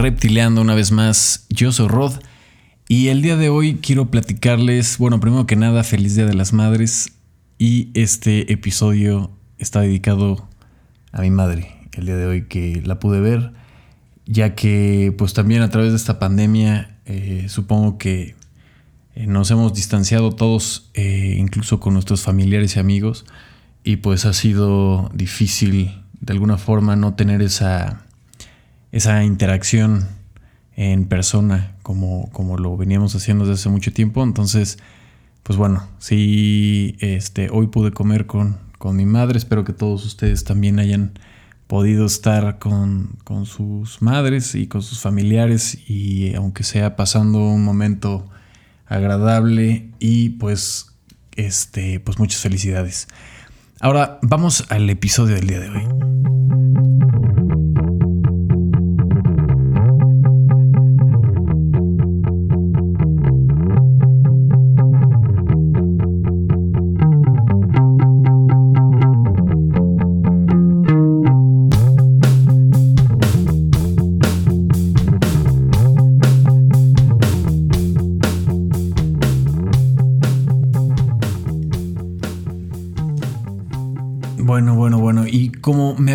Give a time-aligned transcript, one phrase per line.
[0.00, 1.44] Reptileando una vez más.
[1.50, 2.14] Yo soy Rod
[2.88, 6.54] y el día de hoy quiero platicarles, bueno, primero que nada, feliz Día de las
[6.54, 7.12] Madres
[7.58, 10.48] y este episodio está dedicado
[11.12, 13.52] a mi madre, el día de hoy que la pude ver,
[14.24, 18.36] ya que pues también a través de esta pandemia eh, supongo que
[19.14, 23.26] eh, nos hemos distanciado todos, eh, incluso con nuestros familiares y amigos,
[23.84, 28.06] y pues ha sido difícil de alguna forma no tener esa
[28.92, 30.08] esa interacción
[30.76, 34.22] en persona como, como lo veníamos haciendo desde hace mucho tiempo.
[34.22, 34.78] Entonces,
[35.42, 39.38] pues bueno, sí, este, hoy pude comer con, con mi madre.
[39.38, 41.12] Espero que todos ustedes también hayan
[41.66, 47.64] podido estar con, con, sus madres y con sus familiares y aunque sea pasando un
[47.64, 48.28] momento
[48.86, 50.90] agradable y pues
[51.36, 53.06] este pues muchas felicidades.
[53.78, 56.59] Ahora vamos al episodio del día de hoy.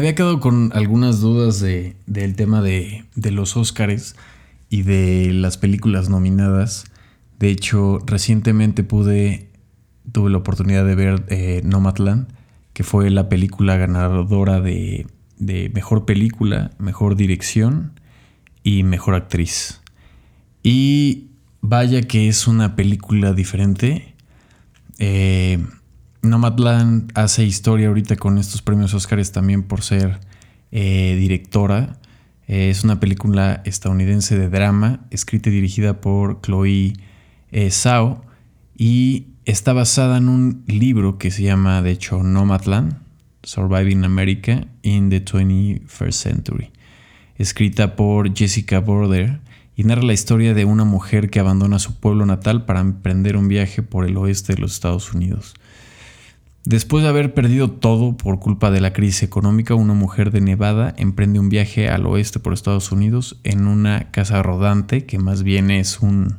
[0.05, 4.15] Había quedado con algunas dudas de, del tema de, de, los Óscares
[4.69, 6.85] y de las películas nominadas,
[7.39, 9.49] de hecho, recientemente pude,
[10.11, 12.27] tuve la oportunidad de ver eh, Nomadland,
[12.73, 15.07] que fue la película ganadora de,
[15.39, 17.99] de mejor película, mejor dirección
[18.61, 19.81] y mejor actriz.
[20.61, 21.31] Y
[21.61, 24.13] vaya que es una película diferente.
[24.99, 25.65] Eh,
[26.29, 30.19] Nomadland hace historia ahorita con estos premios Oscars también por ser
[30.71, 31.97] eh, directora.
[32.47, 36.93] Eh, es una película estadounidense de drama, escrita y dirigida por Chloe
[37.51, 38.25] eh, Zhao
[38.77, 42.97] y está basada en un libro que se llama, de hecho, Nomadland,
[43.43, 46.71] Surviving America in the 21st Century,
[47.37, 49.39] escrita por Jessica Border
[49.75, 53.47] y narra la historia de una mujer que abandona su pueblo natal para emprender un
[53.47, 55.53] viaje por el oeste de los Estados Unidos.
[56.65, 60.95] Después de haber perdido todo por culpa de la crisis económica, una mujer de Nevada
[60.97, 65.69] emprende un viaje al oeste por Estados Unidos en una casa rodante que más bien
[65.69, 66.37] es un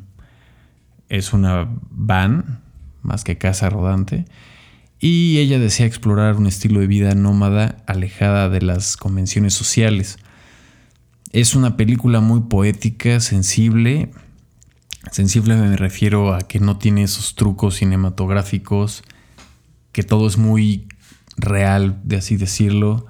[1.09, 2.61] es una van
[3.03, 4.25] más que casa rodante
[4.99, 10.19] y ella desea explorar un estilo de vida nómada alejada de las convenciones sociales.
[11.31, 14.11] Es una película muy poética, sensible.
[15.13, 19.05] Sensible me refiero a que no tiene esos trucos cinematográficos
[19.97, 20.89] que todo es muy
[21.39, 23.07] real, de así decirlo.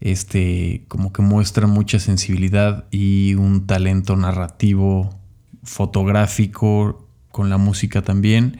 [0.00, 5.18] Este, como que muestra mucha sensibilidad y un talento narrativo,
[5.64, 8.56] fotográfico, con la música también.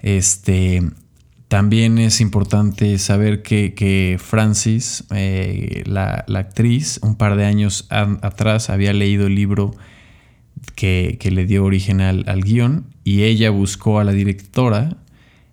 [0.00, 0.82] Este,
[1.46, 8.92] también es importante saber que, Francis, eh, la, actriz, un par de años atrás había
[8.92, 9.72] leído el libro
[10.74, 14.96] que, le dio origen al, al guion y ella buscó a la directora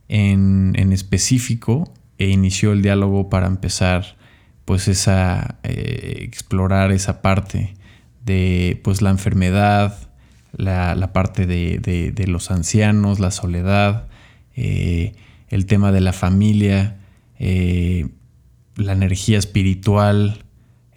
[0.07, 4.17] en, específico e inició el diálogo para empezar
[4.63, 7.75] pues esa eh, explorar esa parte
[8.23, 9.97] de pues la enfermedad
[10.53, 14.07] la, parte de, los ancianos la soledad
[14.55, 15.13] eh,
[15.49, 16.97] el tema de la familia
[17.37, 18.07] eh,
[18.75, 20.43] la energía espiritual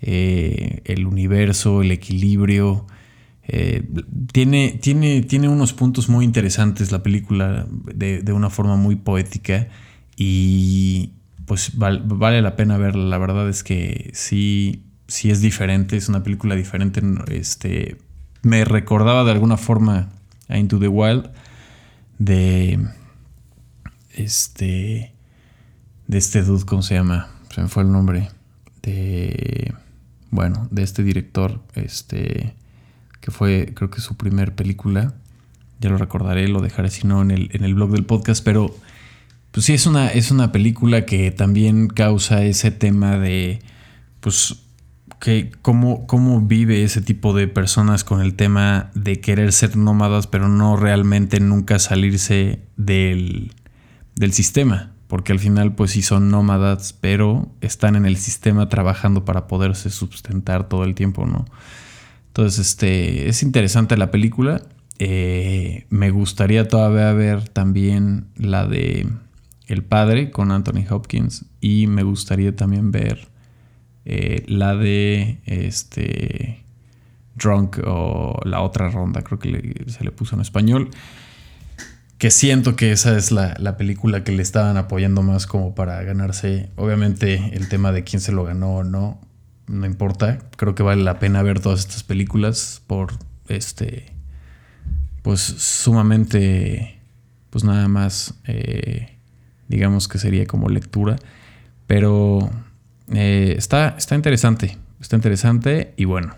[0.00, 2.86] el universo el equilibrio
[3.50, 3.88] eh,
[4.30, 9.68] tiene, tiene, tiene unos puntos muy interesantes la película de, una forma muy poética
[10.16, 11.12] y
[11.46, 13.04] pues vale la pena verla.
[13.06, 17.00] La verdad es que sí, sí es diferente, es una película diferente.
[17.30, 17.96] Este,
[18.42, 20.10] me recordaba de alguna forma
[20.48, 21.30] a Into the Wild
[22.18, 22.78] de
[24.14, 25.14] este
[26.06, 27.28] de este dude, ¿cómo se llama?
[27.54, 28.28] Se me fue el nombre
[28.82, 29.72] de
[30.30, 32.54] bueno, de este director, este
[33.20, 35.14] que fue creo que su primer película.
[35.80, 38.74] Ya lo recordaré, lo dejaré si no en el, en el blog del podcast, pero
[39.50, 43.60] pues sí, es una, es una película que también causa ese tema de,
[44.20, 44.56] pues,
[45.20, 50.26] que cómo, cómo vive ese tipo de personas con el tema de querer ser nómadas,
[50.26, 53.52] pero no realmente nunca salirse del,
[54.14, 54.92] del sistema.
[55.08, 59.88] Porque al final, pues sí son nómadas, pero están en el sistema trabajando para poderse
[59.88, 61.46] sustentar todo el tiempo, ¿no?
[62.38, 64.62] Entonces, este, es interesante la película.
[65.00, 69.08] Eh, me gustaría todavía ver también la de
[69.66, 71.46] El Padre con Anthony Hopkins.
[71.60, 73.26] Y me gustaría también ver
[74.04, 76.62] eh, la de este
[77.34, 80.90] Drunk o la otra ronda, creo que se le puso en español.
[82.18, 86.00] Que siento que esa es la, la, película que le estaban apoyando más como para
[86.04, 86.70] ganarse.
[86.76, 89.18] Obviamente el tema de quién se lo ganó o no,
[89.68, 90.38] no importa.
[90.56, 93.12] Creo que vale la pena ver todas estas películas por
[93.48, 94.12] este,
[95.22, 97.00] pues sumamente,
[97.50, 99.18] pues nada más, eh,
[99.68, 101.16] digamos que sería como lectura.
[101.86, 102.50] Pero
[103.12, 106.34] eh, está, está interesante, está interesante y bueno.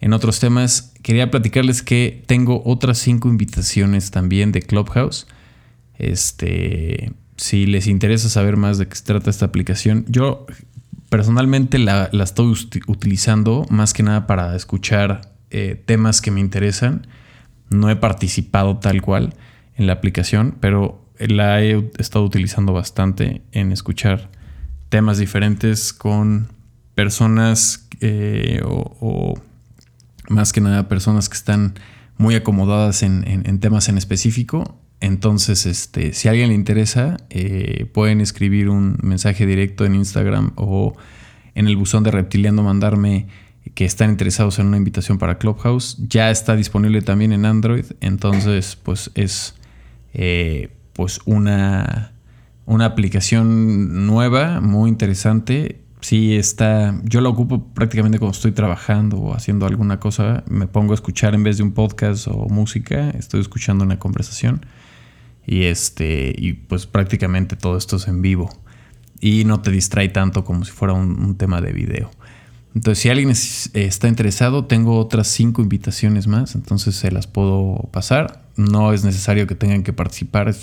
[0.00, 5.26] En otros temas, quería platicarles que tengo otras cinco invitaciones también de Clubhouse.
[5.98, 10.46] Este, si les interesa saber más de qué se trata esta aplicación, yo
[11.08, 12.54] personalmente la, estoy
[12.86, 17.06] utilizando más que nada para escuchar eh, temas que me interesan.
[17.70, 19.34] No he participado tal cual
[19.76, 24.30] en la aplicación, pero la he estado utilizando bastante en escuchar
[24.88, 26.48] temas diferentes con
[26.94, 29.34] personas eh, o,
[30.28, 31.74] más que nada personas que están
[32.16, 34.78] muy acomodadas en, temas en específico.
[35.00, 40.52] Entonces, este, si a alguien le interesa, eh, pueden escribir un mensaje directo en Instagram
[40.56, 40.96] o
[41.54, 43.28] en el buzón de Reptiliando mandarme
[43.74, 45.96] que están interesados en una invitación para Clubhouse.
[46.08, 47.84] Ya está disponible también en Android.
[48.00, 49.54] Entonces, pues es
[50.14, 52.12] eh, pues una,
[52.66, 59.34] una aplicación nueva, muy interesante sí está, yo la ocupo prácticamente cuando estoy trabajando o
[59.34, 63.40] haciendo alguna cosa, me pongo a escuchar en vez de un podcast o música, estoy
[63.40, 64.64] escuchando una conversación
[65.48, 68.50] y este y pues prácticamente todo esto es en vivo
[69.18, 72.10] y no te distrae tanto como si fuera un, tema de video.
[72.74, 78.44] Entonces, si alguien está interesado, tengo otras cinco invitaciones más, entonces se las puedo pasar.
[78.56, 80.54] No es necesario que tengan que participar,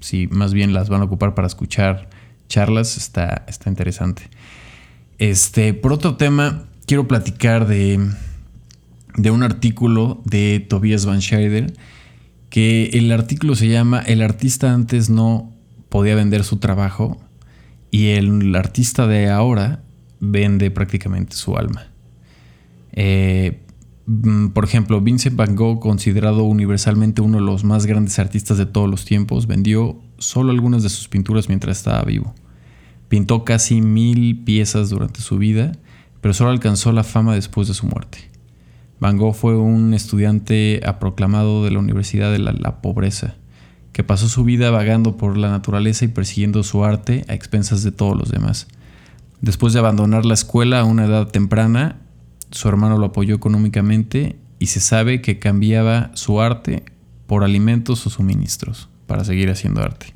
[0.00, 2.08] si más bien las van a ocupar para escuchar
[2.48, 4.28] charlas, está, está interesante.
[5.18, 8.08] Este, por otro tema, quiero platicar de,
[9.16, 11.72] de un artículo de Tobias Van Scheider,
[12.50, 15.52] que el artículo se llama El artista antes no
[15.88, 17.20] podía vender su trabajo
[17.90, 19.82] y el artista de ahora
[20.20, 21.88] vende prácticamente su alma.
[22.92, 23.62] Eh,
[24.06, 28.66] mm, por ejemplo, Vincent Van Gogh, considerado universalmente uno de los más grandes artistas de
[28.66, 32.34] todos los tiempos, vendió solo algunas de sus pinturas mientras estaba vivo.
[33.08, 35.72] Pintó casi mil piezas durante su vida,
[36.20, 38.18] pero solo alcanzó la fama después de su muerte.
[38.98, 43.34] Van Gogh fue un estudiante aproclamado de la Universidad de la, Pobreza,
[43.92, 47.92] que pasó su vida vagando por la naturaleza y persiguiendo su arte a expensas de
[47.92, 48.68] todos los demás.
[49.42, 51.98] Después de abandonar la escuela a una edad temprana,
[52.50, 56.84] su hermano lo apoyó económicamente y se sabe que cambiaba su arte
[57.26, 60.14] por alimentos o suministros para seguir haciendo arte.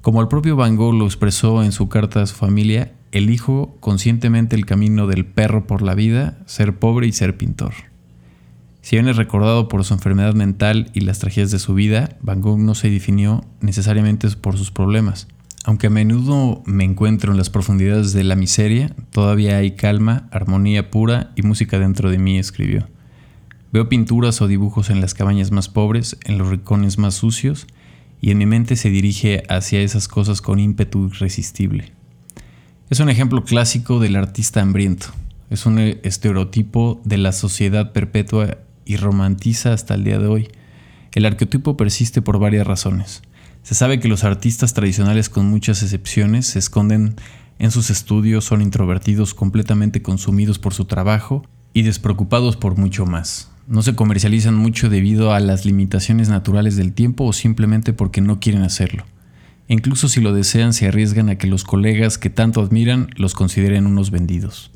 [0.00, 4.56] Como el propio Van Gogh lo expresó en su carta a su familia, elijo conscientemente
[4.56, 7.89] el camino del perro por la vida, ser pobre y ser pintor.
[8.90, 12.40] Si bien es recordado por su enfermedad mental y las tragedias de su vida, Van
[12.40, 15.28] Gogh no se definió necesariamente por sus problemas.
[15.62, 20.90] Aunque a menudo me encuentro en las profundidades de la miseria, todavía hay calma, armonía
[20.90, 22.88] pura y música dentro de mí, escribió.
[23.72, 27.68] Veo pinturas o dibujos en las cabañas más pobres, en los rincones más sucios,
[28.20, 31.92] y en mi mente se dirige hacia esas cosas con ímpetu irresistible.
[32.90, 35.06] Es un ejemplo clásico del artista hambriento.
[35.48, 38.58] Es un estereotipo de la sociedad perpetua
[38.90, 40.48] y romantiza hasta el día de hoy.
[41.12, 43.22] El arquetipo persiste por varias razones.
[43.62, 47.14] Se sabe que los artistas tradicionales, con muchas excepciones, se esconden
[47.58, 53.50] en sus estudios, son introvertidos, completamente consumidos por su trabajo y despreocupados por mucho más
[53.70, 58.40] no se comercializan mucho debido a las limitaciones naturales del tiempo o simplemente porque no
[58.40, 59.04] quieren hacerlo.
[59.68, 63.34] E incluso si lo desean se arriesgan a que los colegas que tanto admiran los
[63.34, 64.72] consideren unos vendidos.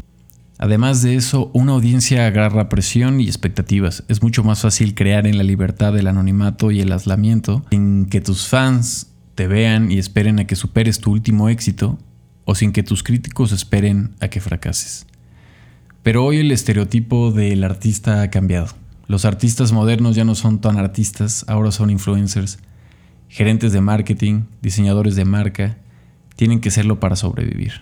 [0.58, 4.04] Además de eso, una audiencia agarra presión y expectativas.
[4.08, 8.20] Es mucho más fácil crear en la libertad del anonimato y el aislamiento sin que
[8.20, 11.98] tus fans te vean y esperen a que superes tu último éxito
[12.44, 15.06] o sin que tus críticos esperen a que fracases.
[16.02, 18.68] Pero hoy el estereotipo del artista ha cambiado.
[19.06, 22.58] Los artistas modernos ya no son tan artistas, ahora son influencers,
[23.28, 25.78] gerentes de marketing, diseñadores de marca,
[26.36, 27.72] tienen que serlo para sobrevivir.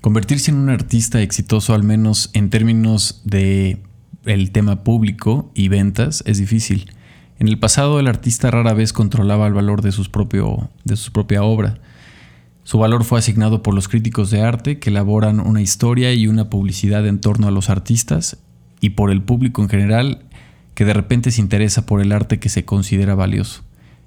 [0.00, 3.82] Convertirse en un artista exitoso, al menos en términos de
[4.24, 6.92] el tema público y ventas, es difícil.
[7.38, 11.12] En el pasado el artista rara vez controlaba el valor de, sus propio, de su
[11.12, 11.78] propia obra.
[12.62, 16.48] Su valor fue asignado por los críticos de arte que elaboran una historia y una
[16.48, 18.38] publicidad en torno a los artistas
[18.80, 20.26] y por el público en general
[20.74, 23.62] que de repente se interesa por el arte que se considera valioso.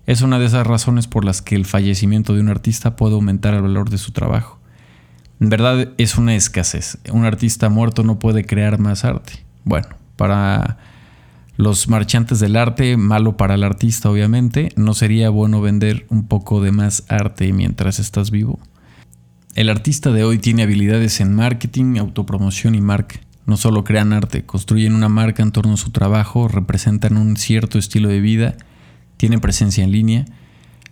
[0.05, 3.53] Es una de esas razones por las que el fallecimiento de un artista puede aumentar
[3.55, 4.60] el valor de su trabajo.
[5.41, 6.99] En verdad es una escasez.
[7.11, 9.43] Un artista muerto no puede crear más arte.
[9.65, 10.77] Bueno, para
[11.57, 16.61] Los marchantes del arte, malo para el artista obviamente, ¿no sería bueno vender un poco
[16.61, 18.59] de más arte mientras estás vivo?
[19.55, 23.19] El artista de hoy tiene habilidades en marketing, autopromoción y marca.
[23.45, 27.77] No solo crean arte, construyen una marca en torno a su trabajo, representan un cierto
[27.77, 28.55] estilo de vida,
[29.17, 30.25] tienen presencia en línea.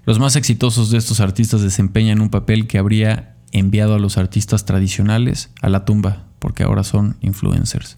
[0.06, 4.66] Los más exitosos de estos artistas desempeñan un papel que habría enviado a los artistas
[4.66, 7.98] tradicionales a la tumba, porque ahora son influencers.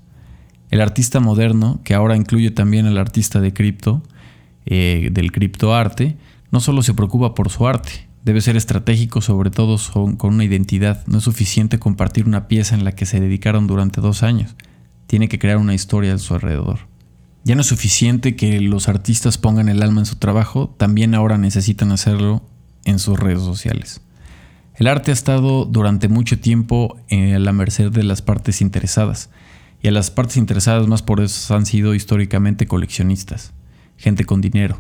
[0.70, 4.02] El artista moderno, que ahora incluye también al artista de cripto,
[4.66, 6.18] eh, del criptoarte,
[6.52, 9.78] no solo se preocupa por su arte, debe ser estratégico sobre todo
[10.18, 11.06] con una identidad.
[11.08, 14.56] No es suficiente compartir una pieza en la que se dedicaron durante dos años.
[15.08, 16.80] Tiene que crear una historia a su alrededor.
[17.44, 21.38] Ya no es suficiente que los artistas pongan el alma en su trabajo, también ahora
[21.38, 22.44] necesitan hacerlo
[22.86, 24.02] en sus redes sociales.
[24.82, 29.30] El arte ha estado durante mucho tiempo a la merced de las partes interesadas,
[29.80, 33.54] y a las partes interesadas más por eso han sido históricamente coleccionistas,
[33.96, 34.80] gente con dinero.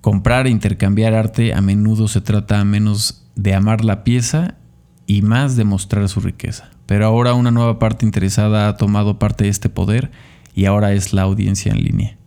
[0.00, 4.54] Comprar e intercambiar arte a menudo se trata menos de amar la pieza
[5.08, 6.70] y más de mostrar su riqueza.
[6.86, 10.12] Pero ahora una nueva parte interesada ha tomado parte de este poder
[10.54, 12.19] y ahora es la audiencia en línea.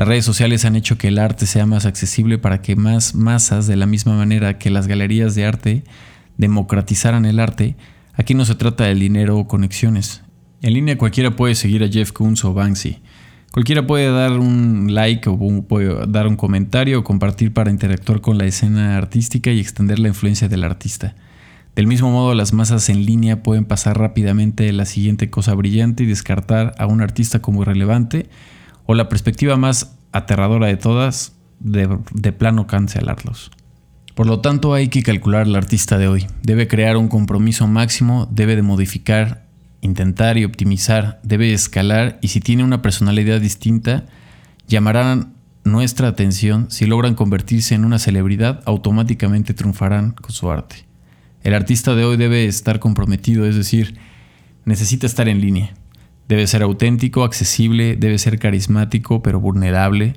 [0.00, 3.66] Las redes sociales han hecho que el arte sea más accesible para que más masas,
[3.66, 5.84] de la misma manera que las galerías de arte
[6.38, 7.76] democratizaran el arte,
[8.14, 10.22] aquí no se trata del dinero o conexiones.
[10.62, 13.00] En línea cualquiera puede seguir a Jeff Koons o Banksy.
[13.52, 15.36] Cualquiera puede dar un like o
[15.68, 20.08] puede dar un comentario o compartir para interactuar con la escena artística y extender la
[20.08, 21.14] influencia del artista.
[21.76, 26.06] Del mismo modo, las masas en línea pueden pasar rápidamente la siguiente cosa brillante y
[26.06, 28.30] descartar a un artista como irrelevante
[28.90, 33.52] o la perspectiva más aterradora de todas, de, plano cancelarlos.
[34.16, 36.26] Por lo tanto, hay que calcular al artista de hoy.
[36.42, 39.46] Debe crear un compromiso máximo, debe de modificar,
[39.80, 44.06] intentar y optimizar, debe escalar y si tiene una personalidad distinta,
[44.66, 46.68] llamarán nuestra atención.
[46.68, 50.84] Si logran convertirse en una celebridad, automáticamente triunfarán con su arte.
[51.44, 54.00] El artista de hoy debe estar comprometido, es decir,
[54.64, 55.74] necesita estar en línea.
[56.30, 60.14] Debe ser auténtico, accesible, debe ser carismático, pero vulnerable.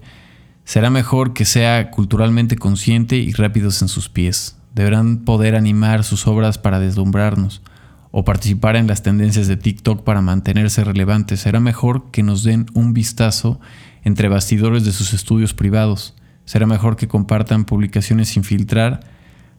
[0.64, 4.56] Será mejor que sea culturalmente consciente y rápidos en sus pies.
[4.76, 7.64] Deberán poder animar sus obras para deslumbrarnos
[8.12, 11.40] o participar en las tendencias de TikTok para mantenerse relevantes.
[11.40, 13.60] Será mejor que nos den un vistazo
[14.04, 16.14] entre bastidores de sus estudios privados.
[16.46, 19.00] Será mejor que compartan publicaciones sin filtrar,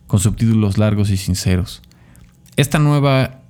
[0.06, 1.82] con subtítulos largos y sinceros.
[2.54, 3.40] Esta nueva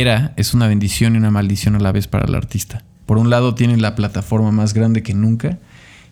[0.00, 2.84] era es una bendición y una maldición a la vez para el artista.
[3.04, 5.58] Por un lado tiene la plataforma más grande que nunca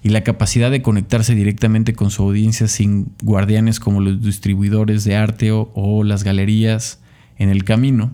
[0.02, 5.16] y la capacidad de conectarse directamente con su audiencia sin guardianes como los distribuidores de
[5.16, 7.00] arte o, las galerías
[7.38, 8.10] en el camino.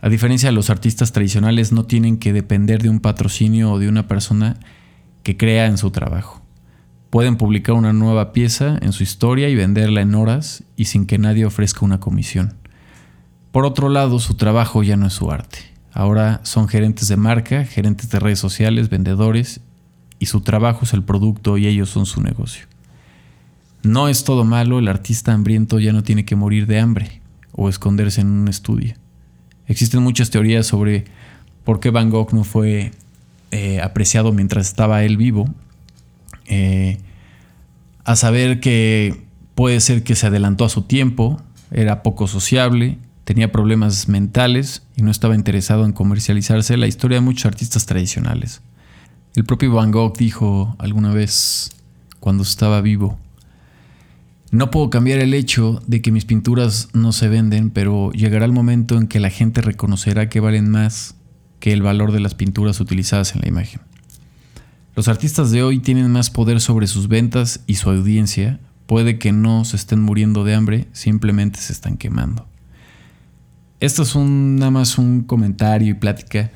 [0.00, 3.88] A diferencia de los artistas tradicionales, no tienen que depender de un patrocinio o de
[3.88, 4.56] una persona
[5.22, 6.42] que crea en su trabajo.
[7.08, 11.18] Pueden publicar una nueva pieza en su historia y venderla en horas y sin que
[11.18, 12.54] nadie ofrezca una comisión.
[13.54, 15.58] Por otro lado, su trabajo ya no es su arte.
[15.92, 19.60] Ahora son gerentes de marca, gerentes de redes sociales, vendedores,
[20.18, 22.66] y su trabajo es el producto y ellos son su negocio.
[23.84, 27.20] No es todo malo, el artista hambriento ya no tiene que morir de hambre
[27.52, 28.96] o esconderse en un estudio.
[29.68, 31.04] Existen muchas teorías sobre
[31.62, 32.90] por qué Van Gogh no fue
[33.52, 35.48] eh, apreciado mientras estaba él vivo.
[36.46, 36.98] Eh,
[38.02, 39.22] a saber que
[39.54, 45.02] puede ser que se adelantó a su tiempo, era poco sociable, tenía problemas mentales y
[45.02, 48.62] no estaba interesado en comercializarse la historia de muchos artistas tradicionales.
[49.34, 51.70] El propio Van Gogh dijo alguna vez,
[52.20, 53.18] cuando estaba vivo,
[54.50, 58.52] no puedo cambiar el hecho de que mis pinturas no se venden, pero llegará el
[58.52, 61.16] momento en que la gente reconocerá que valen más
[61.58, 63.80] que el valor de las pinturas utilizadas en la imagen.
[64.94, 68.60] Los artistas de hoy tienen más poder sobre sus ventas y su audiencia.
[68.86, 72.46] Puede que no se estén muriendo de hambre, simplemente se están quemando.
[73.80, 76.50] Esto es un, nada más un comentario y plática,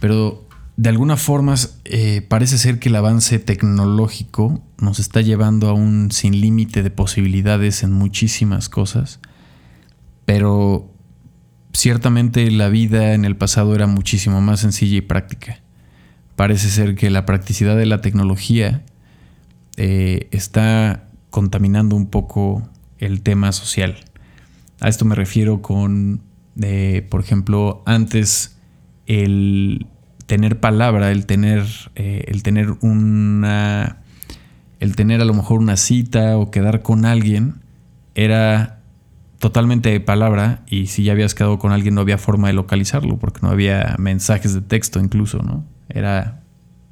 [0.00, 5.74] pero de alguna forma eh, parece ser que el avance tecnológico nos está llevando a
[5.74, 9.20] un sin límite de posibilidades en muchísimas cosas,
[10.24, 10.90] pero
[11.72, 15.60] ciertamente la vida en el pasado era muchísimo más sencilla y práctica.
[16.36, 18.82] Parece ser que la practicidad de la tecnología
[19.76, 23.96] eh, está contaminando un poco el tema social.
[24.80, 26.22] A esto me refiero con
[26.54, 28.58] por ejemplo, antes
[29.06, 29.86] el
[30.26, 33.98] tener palabra, el tener, eh, el tener una,
[34.80, 37.56] el tener a lo mejor una cita o quedar con alguien
[38.14, 38.80] era
[39.38, 43.18] totalmente de palabra y si ya habías quedado con alguien no había forma de localizarlo
[43.18, 45.64] porque no había mensajes de texto incluso, ¿no?
[45.88, 46.42] Era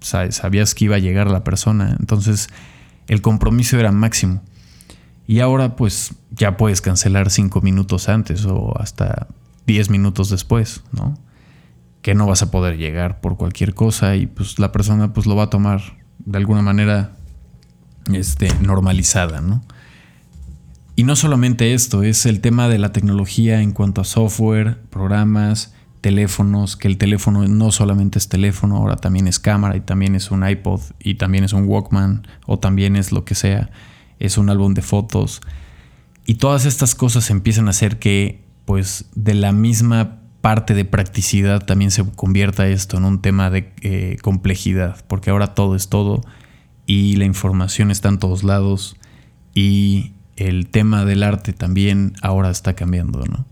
[0.00, 1.96] sabías que iba a llegar la persona.
[1.98, 2.48] Entonces
[3.06, 4.42] el compromiso era máximo.
[5.26, 9.28] Y ahora pues ya puedes cancelar cinco minutos antes o hasta
[9.66, 11.18] diez minutos después, ¿no?
[12.02, 15.36] Que no vas a poder llegar por cualquier cosa y pues la persona pues lo
[15.36, 17.16] va a tomar de alguna manera
[18.12, 19.62] este, normalizada, ¿no?
[20.96, 25.72] Y no solamente esto, es el tema de la tecnología en cuanto a software, programas,
[26.00, 30.30] teléfonos, que el teléfono no solamente es teléfono, ahora también es cámara y también es
[30.30, 33.70] un iPod y también es un Walkman o también es lo que sea,
[34.18, 35.40] es un álbum de fotos.
[36.26, 41.66] Y todas estas cosas empiezan a hacer que pues de la misma parte de practicidad
[41.66, 46.20] también se convierta esto en un tema de eh, complejidad, porque ahora todo es todo
[46.86, 48.96] y la información está en todos lados
[49.56, 53.44] y el tema del arte también ahora está cambiando, ¿no?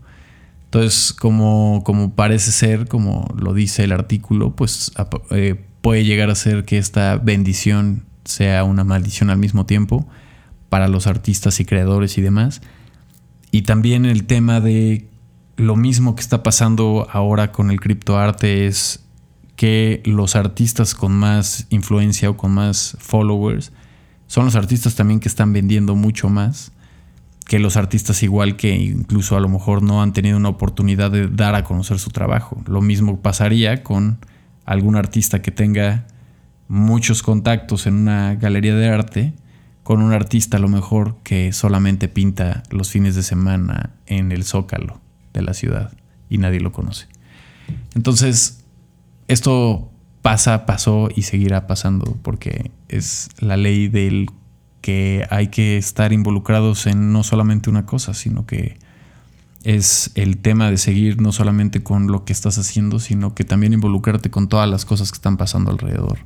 [0.63, 4.93] Entonces, como, como parece ser, como lo dice el artículo, pues
[5.31, 10.07] eh, puede llegar a ser que esta bendición sea una maldición al mismo tiempo
[10.69, 12.61] para los artistas y creadores y demás.
[13.51, 15.07] Y también el tema de
[15.57, 19.03] lo mismo que está pasando ahora con el criptoarte es
[19.55, 23.73] que los artistas con más influencia o con más followers
[24.27, 26.71] son los artistas también que están vendiendo mucho más
[27.49, 31.27] que los artistas igual que incluso a lo mejor no han tenido una oportunidad de
[31.27, 32.61] dar a conocer su trabajo.
[32.67, 34.19] Lo mismo pasaría con
[34.65, 36.05] algún artista que tenga
[36.67, 39.33] muchos contactos en una galería de arte,
[39.89, 44.43] con un artista a lo mejor que solamente pinta los fines de semana en el
[44.43, 45.01] zócalo
[45.33, 45.91] de la ciudad
[46.29, 47.07] y nadie lo conoce.
[47.95, 48.63] Entonces,
[49.27, 49.91] esto
[50.21, 54.27] pasa, pasó y seguirá pasando porque es la ley del
[54.81, 58.77] que hay que estar involucrados en no solamente una cosa, sino que
[59.63, 63.73] es el tema de seguir no solamente con lo que estás haciendo, sino que también
[63.73, 66.19] involucrarte con todas las cosas que están pasando alrededor.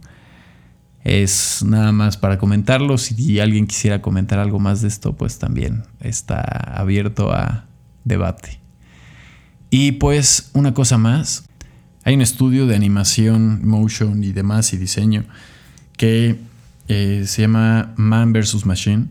[1.03, 2.97] Es nada más para comentarlo.
[2.97, 7.65] Si alguien quisiera comentar algo más de esto, pues también está abierto a
[8.05, 8.59] debate.
[9.69, 11.45] Y pues una cosa más.
[12.05, 15.23] Hay un estudio de animación, motion y demás y diseño
[15.97, 16.37] que
[16.89, 18.65] eh, se llama Man vs.
[18.65, 19.07] Machine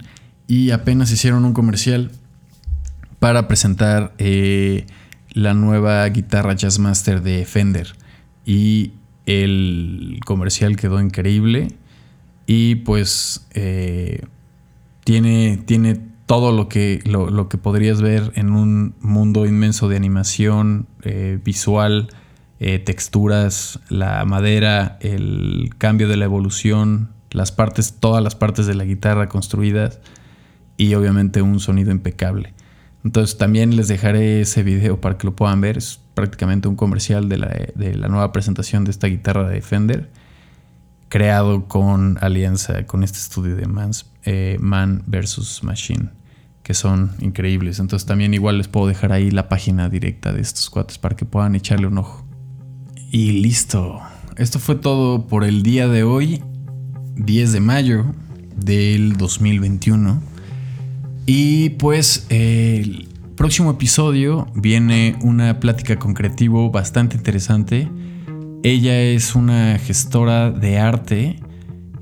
[0.46, 2.10] y apenas hicieron un comercial
[3.18, 4.86] para presentar eh,
[5.32, 7.94] la nueva guitarra Jazzmaster de Fender
[8.44, 8.92] y
[9.24, 11.68] el comercial quedó increíble
[12.46, 14.24] y pues eh,
[15.04, 20.86] tiene, tiene todo lo que, lo, que podrías ver en un mundo inmenso de animación
[21.44, 22.08] visual,
[22.58, 28.84] texturas, la madera, el cambio de la evolución, las partes, todas las partes de la
[28.84, 30.00] guitarra construidas
[30.76, 32.54] y obviamente un sonido impecable.
[33.04, 35.78] Entonces también les dejaré ese video para que lo puedan ver.
[35.78, 40.10] Es prácticamente un comercial de la, nueva presentación de esta guitarra de Fender,
[41.12, 43.68] creado con alianza con este estudio de
[44.24, 45.62] eh, Man vs.
[45.62, 46.08] Machine,
[46.62, 47.80] que son increíbles.
[47.80, 51.26] Entonces también igual les puedo dejar ahí la página directa de estos cuates para que
[51.26, 52.24] puedan echarle un ojo.
[53.10, 54.00] Y listo.
[54.38, 56.42] Esto fue todo por el día de hoy.
[57.16, 58.06] 10 de mayo
[58.56, 60.18] del 2021.
[61.26, 67.90] Y pues el próximo episodio viene una plática con creativo bastante interesante.
[68.64, 71.40] Ella es una gestora de arte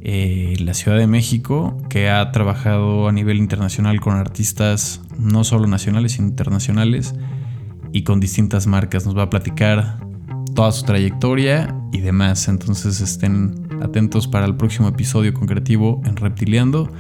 [0.02, 5.42] eh, en la Ciudad de México que ha trabajado a nivel internacional con artistas no
[5.42, 7.14] solo nacionales, sino internacionales
[7.94, 9.06] y con distintas marcas.
[9.06, 10.00] Nos va a platicar
[10.54, 12.46] toda su trayectoria y demás.
[12.46, 16.92] Entonces estén atentos para el próximo episodio con Creativo en Reptiliando.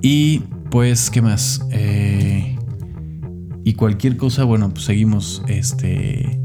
[0.00, 0.38] Y
[0.70, 1.66] pues, ¿qué más?
[1.70, 2.56] Eh,
[3.62, 6.40] y cualquier cosa, bueno, pues seguimos este,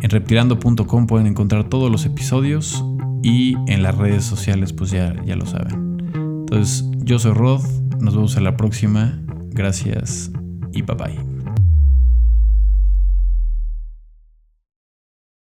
[0.00, 2.84] en reptilando.com pueden encontrar todos los episodios
[3.22, 5.98] y en las redes sociales pues ya, ya lo saben.
[6.14, 7.62] Entonces, yo soy Rod,
[8.00, 10.30] nos vemos en la próxima, gracias
[10.72, 11.27] y bye bye.